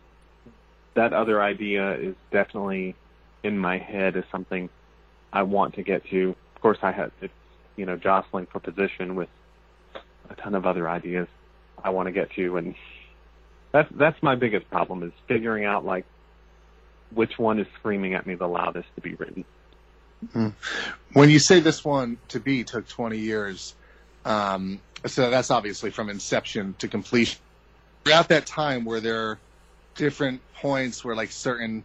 [0.96, 2.96] that other idea is definitely
[3.44, 4.72] in my head as something
[5.32, 6.36] I want to get to.
[6.56, 7.32] Of course, I have it's
[7.76, 9.30] you know jostling for position with
[10.30, 11.28] a ton of other ideas
[11.84, 12.76] I want to get to, and
[13.72, 16.06] that's that's my biggest problem is figuring out like
[17.14, 19.46] which one is screaming at me the loudest 2B written.
[20.28, 20.50] Mm-hmm.
[21.14, 23.76] When you say this one to be took 20 years,
[24.24, 27.40] um, so that's obviously from inception to completion.
[28.04, 29.40] Throughout that time, were there
[29.96, 31.84] different points where like certain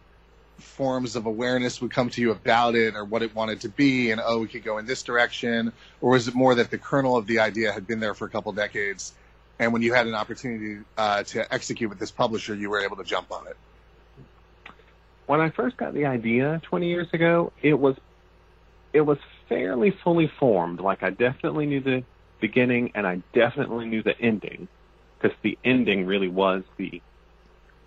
[0.59, 4.11] forms of awareness would come to you about it or what it wanted to be
[4.11, 5.71] and oh we could go in this direction?
[6.01, 8.29] Or was it more that the kernel of the idea had been there for a
[8.29, 9.13] couple decades
[9.59, 12.97] and when you had an opportunity uh, to execute with this publisher you were able
[12.97, 13.57] to jump on it?
[15.27, 17.95] When i first got the idea 20 years ago it was
[18.93, 20.79] it was fairly fully formed.
[20.79, 22.03] Like i definitely knew the
[22.39, 24.67] beginning and i definitely knew the ending
[25.19, 27.01] because the ending really was the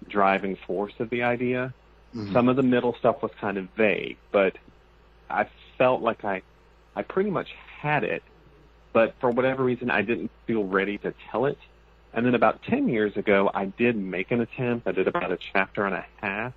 [0.09, 1.73] driving force of the idea
[2.15, 2.33] Mm-hmm.
[2.33, 4.57] Some of the middle stuff was kind of vague, but
[5.29, 5.47] I
[5.79, 6.43] felt like I,
[6.97, 8.23] I pretty much had it,
[8.93, 11.59] but for whatever reason, I didn't feel ready to tell it.
[12.13, 14.89] And then about 10 years ago, I did make an attempt.
[14.89, 16.53] I did about a chapter and a half,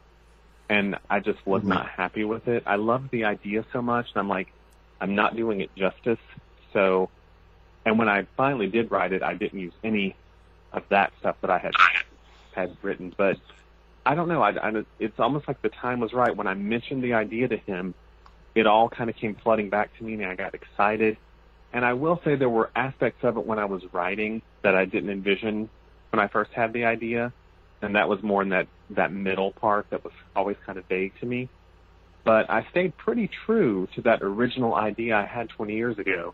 [0.67, 1.69] and I just was mm-hmm.
[1.69, 2.63] not happy with it.
[2.65, 4.51] I loved the idea so much, and I'm like,
[4.99, 6.19] I'm not doing it justice.
[6.71, 7.09] So,
[7.85, 10.15] and when I finally did write it, I didn't use any
[10.71, 11.73] of that stuff that I had
[12.53, 13.37] had written, but
[14.05, 14.41] I don't know.
[14.41, 17.57] I, I, it's almost like the time was right when I mentioned the idea to
[17.57, 17.93] him.
[18.53, 21.17] It all kind of came flooding back to me, and I got excited.
[21.71, 24.85] And I will say there were aspects of it when I was writing that I
[24.85, 25.69] didn't envision
[26.11, 27.33] when I first had the idea,
[27.81, 31.13] and that was more in that that middle part that was always kind of vague
[31.21, 31.49] to me.
[32.23, 36.33] But I stayed pretty true to that original idea I had 20 years ago.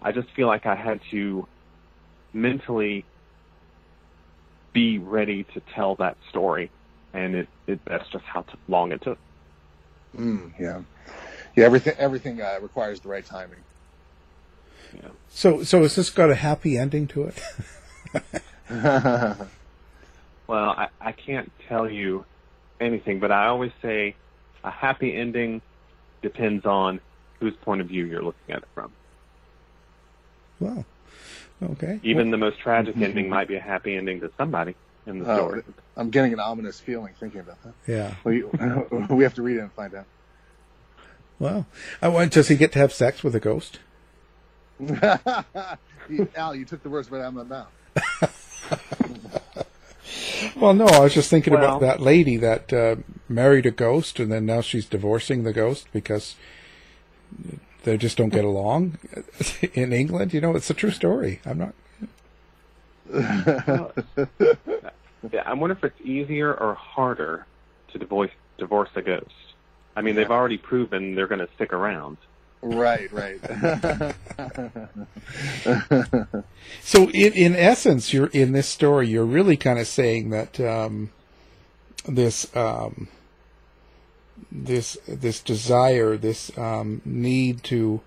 [0.00, 1.48] I just feel like I had to
[2.32, 3.04] mentally
[4.72, 6.70] be ready to tell that story
[7.16, 9.18] and it, it that's just how t- long it took.
[10.16, 10.82] Mm, yeah,
[11.56, 11.64] yeah.
[11.64, 13.58] Everything everything uh, requires the right timing.
[14.94, 15.08] Yeah.
[15.28, 17.42] So so has this got a happy ending to it?
[20.46, 22.24] well, I, I can't tell you
[22.80, 24.14] anything, but I always say
[24.62, 25.62] a happy ending
[26.22, 27.00] depends on
[27.40, 28.92] whose point of view you're looking at it from.
[30.60, 30.84] Well,
[31.62, 32.00] okay.
[32.02, 33.04] Even well, the most tragic mm-hmm.
[33.04, 34.74] ending might be a happy ending to somebody
[35.06, 35.62] in the oh, story.
[35.96, 37.74] I'm getting an ominous feeling thinking about that.
[37.86, 38.14] Yeah.
[38.24, 38.42] We,
[39.14, 40.06] we have to read it and find out.
[41.38, 41.66] Well,
[42.00, 42.32] I want.
[42.32, 43.78] Does he get to have sex with a ghost?
[46.36, 47.68] Al, you took the words right out of my mouth.
[50.56, 52.96] well, no, I was just thinking well, about that lady that uh,
[53.28, 56.36] married a ghost, and then now she's divorcing the ghost because
[57.84, 58.98] they just don't get along
[59.74, 60.32] in England.
[60.32, 61.40] You know, it's a true story.
[61.44, 61.74] I'm not.
[65.32, 67.46] Yeah, I wonder if it's easier or harder
[67.92, 69.30] to divorce divorce a ghost.
[69.96, 70.22] I mean, yeah.
[70.22, 72.18] they've already proven they're going to stick around.
[72.62, 73.40] Right, right.
[76.82, 79.08] So, in in essence, you're in this story.
[79.08, 81.10] You're really kind of saying that um,
[82.06, 83.08] this um,
[84.50, 88.00] this this desire, this um, need to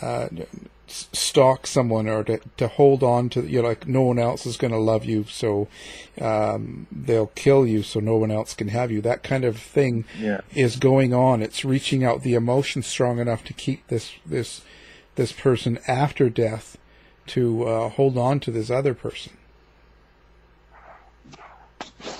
[0.00, 0.46] uh, s-
[0.86, 4.56] stalk someone or to, to hold on to you know, like no one else is
[4.56, 5.68] going to love you, so
[6.20, 9.00] um, they'll kill you, so no one else can have you.
[9.00, 10.40] That kind of thing Yeah.
[10.54, 11.42] is going on.
[11.42, 14.62] It's reaching out the emotion strong enough to keep this this
[15.16, 16.76] this person after death
[17.28, 19.32] to uh, hold on to this other person.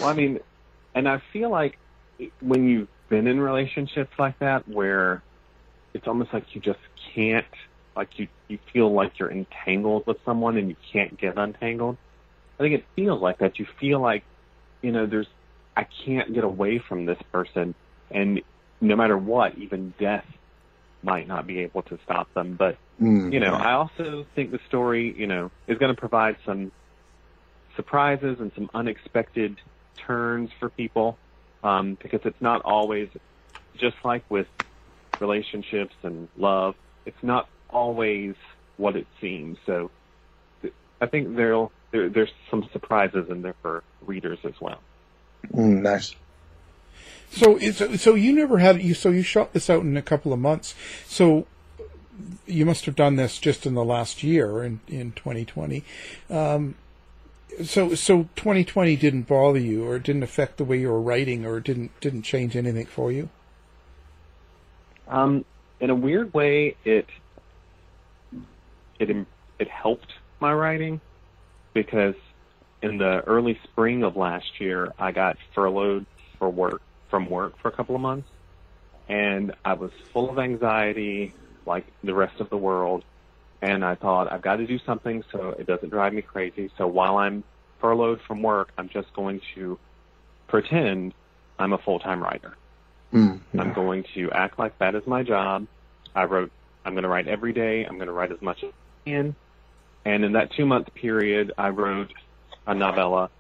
[0.01, 0.41] Well, I mean,
[0.95, 1.79] and I feel like
[2.41, 5.23] when you've been in relationships like that, where
[5.93, 6.79] it's almost like you just
[7.15, 7.45] can't,
[7.97, 11.99] like you you feel like you're entangled with someone and you can't get untangled.
[12.59, 13.59] I think it feels like that.
[13.59, 14.25] You feel like,
[14.83, 15.27] you know, there's,
[15.77, 17.75] I can't get away from this person,
[18.11, 18.41] and
[18.81, 20.25] no matter what, even death
[21.03, 22.57] might not be able to stop them.
[22.57, 23.63] But Mm, you know, yeah.
[23.63, 26.73] I also think the story, you know, is going to provide some
[27.77, 29.59] surprises and some unexpected
[30.07, 31.19] turns for people
[31.63, 33.09] um, because it's not always
[33.77, 34.47] just like with
[35.21, 36.75] relationships and love.
[37.07, 38.35] It's not always
[38.77, 39.59] what it seems.
[39.67, 39.91] So
[41.01, 44.81] I think there'll there, there's some surprises in there for readers as well.
[45.53, 46.15] Mm, nice.
[47.31, 48.95] So, so you never had you.
[48.95, 50.75] So you shot this out in a couple of months.
[51.07, 51.47] So
[52.47, 55.85] you must have done this just in the last year in in 2020.
[56.31, 56.77] Um,
[57.65, 61.45] so so 2020 didn't bother you, or it didn't affect the way you were writing,
[61.45, 63.29] or it didn't didn't change anything for you.
[65.09, 65.45] Um,
[65.81, 67.07] in a weird way, it
[68.99, 69.27] it
[69.59, 71.01] it helped my writing
[71.73, 72.15] because
[72.83, 76.07] in the early spring of last year, I got furloughed
[76.39, 78.29] for work from work for a couple of months,
[79.09, 81.35] and I was full of anxiety,
[81.67, 83.05] like the rest of the world.
[83.63, 86.71] And I thought I've got to do something so it doesn't drive me crazy.
[86.77, 87.45] So while I'm
[87.81, 89.79] furloughed from work, I'm just going to
[90.49, 91.15] pretend
[91.59, 92.57] I'm a full time writer.
[93.13, 95.67] Mm, I'm going to act like that is my job.
[96.15, 96.51] I wrote,
[96.85, 97.85] I'm going to write every day.
[97.85, 98.84] I'm going to write as much as I can.
[100.05, 102.13] And in that two month period, I wrote
[102.67, 103.31] a novella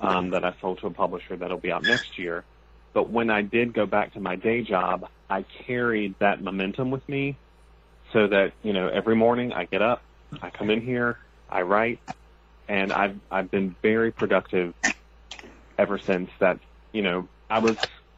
[0.00, 2.44] um, that I sold to a publisher that'll be out next year.
[2.92, 7.08] But when I did go back to my day job, I carried that momentum with
[7.08, 7.36] me
[8.12, 10.02] so that, you know, every morning I get up,
[10.42, 12.00] I come in here, I write,
[12.68, 14.74] and I've, I've been very productive
[15.78, 16.58] ever since that,
[16.92, 17.76] you know, I was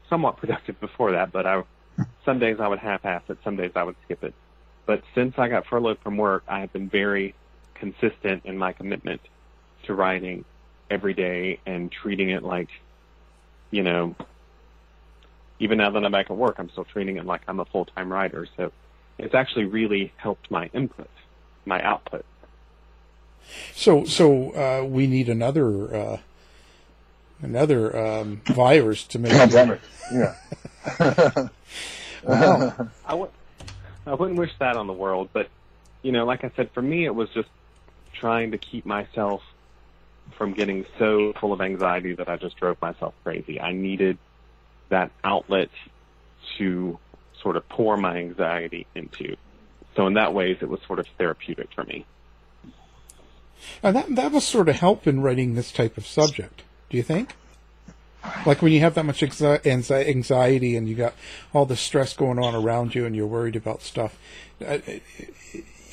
[0.09, 1.62] somewhat productive before that, but I,
[2.25, 4.35] some days I would half-ass it, some days I would skip it.
[4.87, 7.35] But since I got furloughed from work, I have been very
[7.75, 9.21] consistent in my commitment
[9.85, 10.45] to writing
[10.90, 12.68] every day and treating it like,
[13.71, 14.14] you know,
[15.59, 18.12] even now that I'm back at work, I'm still treating it like I'm a full-time
[18.12, 18.47] writer.
[18.57, 18.73] So
[19.18, 21.11] it's actually really helped my input,
[21.64, 22.25] my output.
[23.75, 26.16] So so uh, we need another uh,
[27.40, 29.81] another um, virus to make Pandemic.
[30.12, 31.49] Yeah.
[32.25, 32.88] Wow.
[33.07, 33.31] I w-
[34.07, 35.49] I wouldn't wish that on the world, but
[36.03, 37.49] you know, like I said, for me, it was just
[38.12, 39.43] trying to keep myself
[40.37, 43.61] from getting so full of anxiety that I just drove myself crazy.
[43.61, 44.19] I needed
[44.88, 45.71] that outlet
[46.59, 46.99] to
[47.41, 49.37] sort of pour my anxiety into.
[49.97, 52.07] So in that ways, it was sort of therapeutic for me.
[53.83, 56.62] And that that must sort of help in writing this type of subject.
[56.91, 57.35] Do you think?
[58.46, 61.14] Like when you have that much anxi- anxi- anxiety and you got
[61.52, 64.16] all the stress going on around you and you're worried about stuff,
[64.64, 64.78] uh,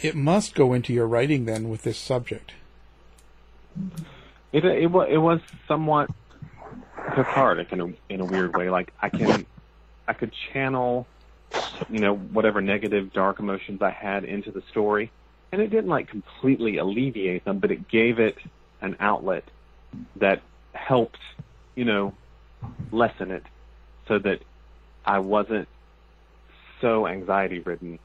[0.02, 2.52] it, must go into your writing then with this subject.
[4.52, 6.10] It it it was somewhat
[7.14, 8.70] cathartic in a in a weird way.
[8.70, 9.46] Like I can
[10.08, 11.08] I could channel
[11.90, 15.12] you know whatever negative dark emotions I had into the story,
[15.52, 18.38] and it didn't like completely alleviate them, but it gave it
[18.82, 19.44] an outlet
[20.16, 20.42] that
[20.74, 21.20] helped
[21.80, 22.14] you know
[22.92, 23.44] lessen it,
[24.10, 24.42] so that
[25.06, 25.70] I wasn't
[26.82, 28.00] so anxiety ridden.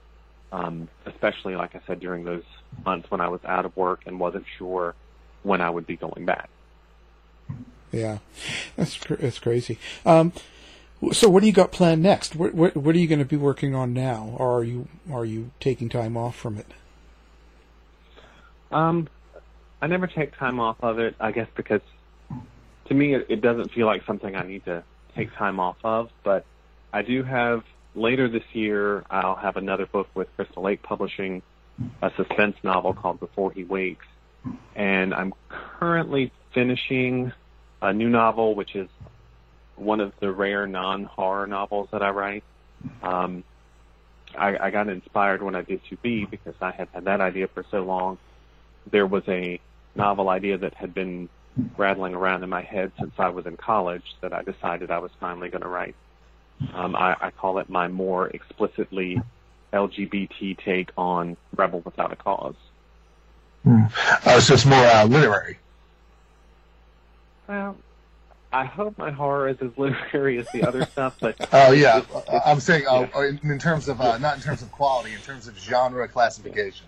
[0.53, 2.45] Um, especially like I said during those
[2.87, 4.95] months when I was out of work and wasn't sure
[5.43, 6.49] when I would be going back.
[7.91, 8.19] Yeah,
[8.77, 9.81] that's cr- that's crazy.
[10.07, 10.33] Um,
[11.11, 12.37] so what do you got planned next?
[12.37, 15.25] What what, what are you going to be working on now, or are you are
[15.25, 16.69] you taking time off from it?
[18.71, 19.09] Um,
[19.83, 21.17] I never take time off of it.
[21.19, 21.81] I guess because
[22.87, 24.83] to me it, it doesn't feel like something I need to
[25.15, 26.11] take time off of.
[26.23, 26.45] But
[26.93, 27.65] I do have
[27.95, 29.05] later this year.
[29.11, 31.43] I'll have another book with Crystal Lake Publishing,
[32.03, 34.07] a suspense novel called Before He Wakes,
[34.75, 37.33] and I'm currently finishing
[37.83, 38.89] a new novel, which is
[39.77, 42.45] one of the rare non-horror novels that I write.
[43.03, 43.45] Um,
[44.37, 47.65] I, I got inspired when I did 2B because I had had that idea for
[47.71, 48.19] so long.
[48.91, 49.61] There was a
[49.95, 51.29] novel idea that had been
[51.77, 55.11] rattling around in my head since I was in college that I decided I was
[55.21, 55.95] finally going to write.
[56.73, 59.21] Um, I, I call it my more explicitly
[59.73, 62.55] LGBT take on Rebel Without a Cause.
[63.65, 63.85] Hmm.
[64.25, 65.59] Uh, so it's more uh, literary.
[67.49, 67.77] Well,
[68.53, 72.03] I hope my horror is as literary as the other stuff, but Oh yeah,
[72.47, 75.49] I'm saying oh, in, in terms of uh, not in terms of quality, in terms
[75.49, 76.87] of genre classification.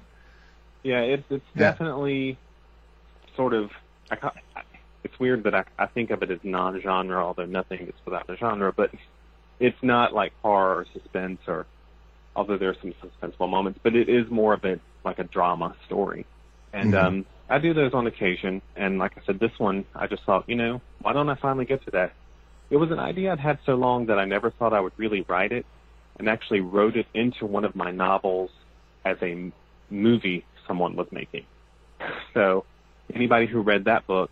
[0.82, 1.70] Yeah, it's it's Yeah.
[1.70, 2.38] definitely
[3.36, 3.70] sort of.
[4.10, 4.30] I,
[5.04, 8.36] it's weird that I, I think of it as non-genre, although nothing is without a
[8.36, 8.72] genre.
[8.76, 8.90] But
[9.60, 11.66] it's not like horror or suspense, or
[12.36, 13.80] although there are some suspenseful moments.
[13.82, 16.26] But it is more of a like a drama story,
[16.72, 16.96] and Mhm.
[16.96, 18.62] um, I do those on occasion.
[18.76, 21.64] And like I said, this one I just thought, you know, why don't I finally
[21.66, 22.14] get to that?
[22.70, 25.24] It was an idea I'd had so long that I never thought I would really
[25.28, 25.66] write it,
[26.18, 28.50] and actually wrote it into one of my novels
[29.04, 29.54] as a m-
[29.90, 31.46] movie someone was making.
[32.34, 32.66] So
[33.14, 34.30] anybody who read that book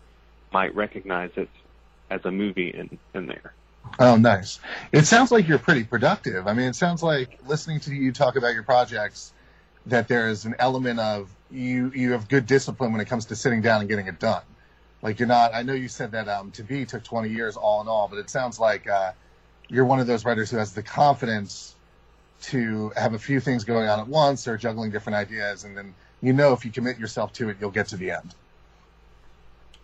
[0.51, 1.49] might recognize it
[2.09, 3.53] as a movie in, in there.
[3.99, 4.59] Oh, nice.
[4.91, 6.47] It sounds like you're pretty productive.
[6.47, 9.31] I mean, it sounds like listening to you talk about your projects
[9.87, 13.35] that there is an element of you you have good discipline when it comes to
[13.35, 14.41] sitting down and getting it done.
[15.01, 15.53] Like you're not.
[15.53, 18.29] I know you said that um, 2B took 20 years all in all, but it
[18.29, 19.11] sounds like uh,
[19.69, 21.75] you're one of those writers who has the confidence
[22.41, 25.93] to have a few things going on at once or juggling different ideas, and then
[26.21, 28.33] you know if you commit yourself to it, you'll get to the end.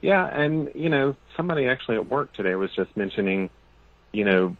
[0.02, 3.49] Yeah, and you know, somebody actually at work today was just mentioning,
[4.14, 4.58] you know,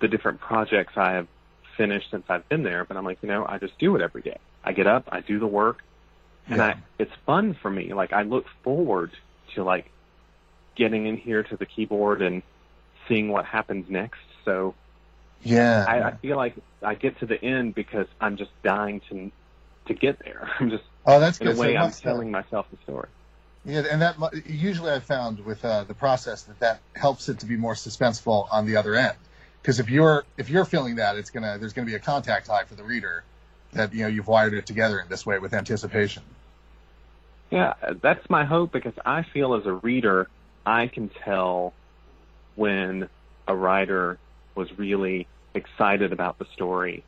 [0.00, 1.28] the different projects I have
[1.76, 2.84] finished since I've been there.
[2.84, 4.38] But I'm like, you know, I just do it every day.
[4.64, 5.80] I get up, I do the work,
[6.50, 7.94] and I it's fun for me.
[7.94, 9.12] Like I look forward
[9.54, 9.92] to like
[10.76, 12.42] getting in here to the keyboard and
[13.08, 14.20] seeing what happens next.
[14.44, 14.76] So
[15.40, 15.86] Yeah.
[15.86, 19.30] I, I feel like I get to the end because I'm just dying to
[19.88, 20.50] to get there.
[20.60, 21.56] I'm just Oh, that's in good.
[21.56, 23.08] a way it I'm telling myself the story.
[23.64, 27.46] Yeah, and that usually I've found with uh, the process that that helps it to
[27.46, 29.16] be more suspenseful on the other end.
[29.60, 32.64] Because if you're if you're feeling that, it's gonna there's gonna be a contact high
[32.64, 33.24] for the reader
[33.72, 36.22] that you know you've wired it together in this way with anticipation.
[37.50, 40.28] Yeah, that's my hope because I feel as a reader,
[40.64, 41.72] I can tell
[42.54, 43.08] when
[43.46, 44.18] a writer
[44.54, 47.04] was really excited about the story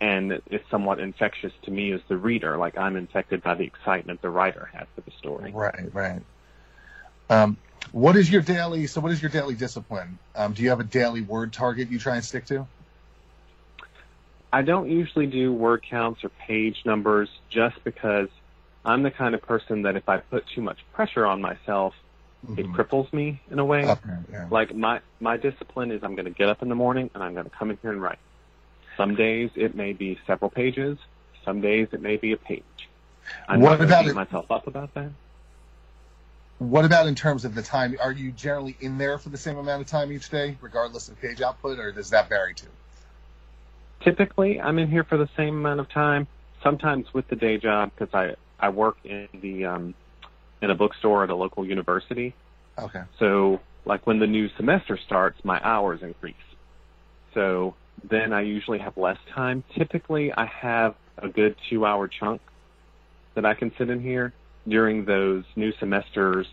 [0.00, 2.56] and it's somewhat infectious to me as the reader.
[2.56, 5.52] Like I'm infected by the excitement the writer had for the story.
[5.52, 6.22] Right, right.
[7.28, 7.56] Um,
[7.92, 8.86] what is your daily?
[8.86, 10.18] So, what is your daily discipline?
[10.34, 12.66] Um, do you have a daily word target you try and stick to?
[14.52, 18.28] I don't usually do word counts or page numbers just because
[18.84, 21.94] I'm the kind of person that if I put too much pressure on myself,
[22.56, 23.84] it cripples me in a way.
[23.84, 24.48] Okay, yeah.
[24.50, 27.34] Like my my discipline is I'm going to get up in the morning and I'm
[27.34, 28.18] going to come in here and write.
[28.96, 30.98] Some days it may be several pages.
[31.44, 32.62] Some days it may be a page.
[33.48, 35.10] I'm What not about beat it- myself up about that.
[36.58, 37.96] What about in terms of the time?
[38.02, 41.18] Are you generally in there for the same amount of time each day, regardless of
[41.18, 42.68] page output, or does that vary too?
[44.00, 46.26] Typically, I'm in here for the same amount of time.
[46.62, 49.94] Sometimes with the day job because I I work in the um,
[50.60, 52.34] in a bookstore at a local university.
[52.78, 53.02] Okay.
[53.18, 56.34] So, like when the new semester starts, my hours increase.
[57.32, 57.74] So
[58.08, 59.64] then I usually have less time.
[59.76, 62.40] Typically, I have a good two hour chunk
[63.34, 64.32] that I can sit in here.
[64.68, 66.46] During those new semesters,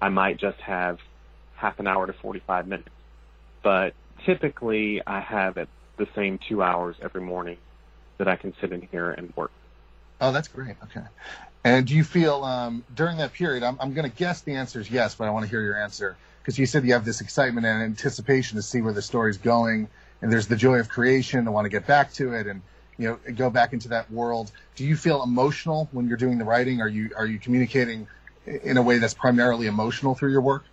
[0.00, 0.98] I might just have
[1.54, 2.88] half an hour to 45 minutes.
[3.62, 7.58] But typically, I have it the same two hours every morning
[8.18, 9.52] that I can sit in here and work.
[10.20, 10.76] Oh, that's great.
[10.84, 11.06] Okay.
[11.64, 13.62] And do you feel um, during that period?
[13.62, 15.80] I'm, I'm going to guess the answer is yes, but I want to hear your
[15.80, 19.38] answer because you said you have this excitement and anticipation to see where the story's
[19.38, 19.88] going,
[20.22, 21.46] and there's the joy of creation.
[21.46, 22.62] I want to get back to it and
[22.96, 24.50] you know go back into that world.
[24.76, 26.80] Do you feel emotional when you're doing the writing?
[26.80, 28.06] Are you are you communicating
[28.46, 30.64] in a way that's primarily emotional through your work?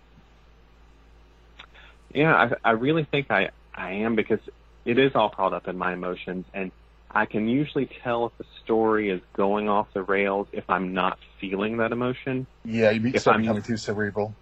[2.12, 2.34] Yeah,
[2.64, 4.40] I, I really think I, I am because
[4.84, 6.72] it is all caught up in my emotions and
[7.12, 11.18] I can usually tell if the story is going off the rails if I'm not
[11.40, 12.46] feeling that emotion.
[12.64, 14.34] Yeah, you If start I'm- becoming too cerebral.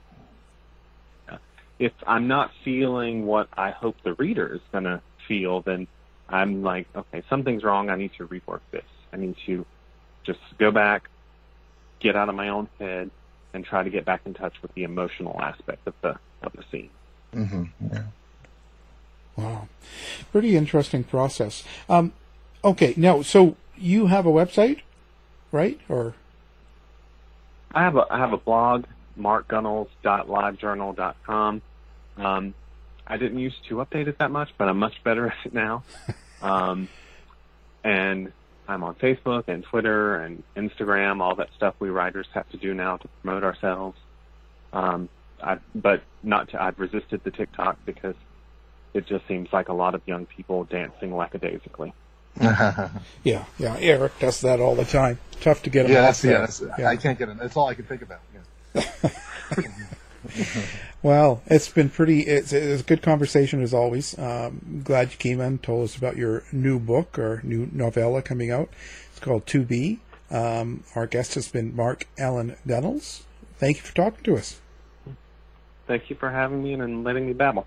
[1.79, 5.87] If I'm not feeling what I hope the reader is going to feel, then
[6.29, 7.91] I'm like, okay, something's wrong.
[7.91, 8.85] I need to rework this.
[9.13, 9.65] I need to
[10.25, 11.09] just go back,
[12.01, 13.11] get out of my own head,
[13.55, 16.65] and try to get back in touch with the emotional aspect of the of the
[16.71, 16.91] scene.
[17.35, 17.65] Mm-hmm.
[17.93, 18.03] Yeah.
[19.37, 19.69] Wow.
[20.33, 21.65] Pretty interesting process.
[21.89, 22.13] Um,
[22.65, 24.81] okay, now, so you have a website,
[25.53, 25.81] right?
[25.89, 26.15] Or
[27.73, 28.85] I have a I have a blog,
[29.19, 31.63] markgunnells.livejournal.com.
[32.17, 32.55] Um,
[33.07, 35.85] I didn't used to update it that much, but I'm much better at it now.
[36.41, 36.89] Um,
[37.83, 38.33] and
[38.69, 42.75] I'm on Facebook and Twitter and Instagram, all that stuff we writers have to do
[42.75, 43.99] now to promote ourselves.
[44.73, 45.09] Um,
[45.43, 48.15] I, but not to, I've resisted the TikTok because
[48.95, 51.93] it just seems like a lot of young people dancing lackadaisically.
[52.41, 52.91] yeah,
[53.25, 53.77] yeah.
[53.81, 55.19] Eric does that all the time.
[55.41, 55.93] Tough to get him.
[55.93, 56.89] Yeah, off that's, yeah, that's, Yeah.
[56.89, 57.39] I can't get him.
[57.39, 58.21] That's all I can think about.
[58.33, 58.41] Yeah.
[61.01, 62.23] Well, it's been pretty.
[62.23, 64.19] It's, it's a good conversation as always.
[64.19, 68.51] Um, glad you came in, told us about your new book or new novella coming
[68.51, 68.69] out.
[69.11, 69.99] It's called 2B.
[70.31, 73.23] Um, our guest has been Mark Allan Gunnells.
[73.59, 74.61] Thank you for talking to us.
[75.87, 77.67] Thank you for having me and letting me babble.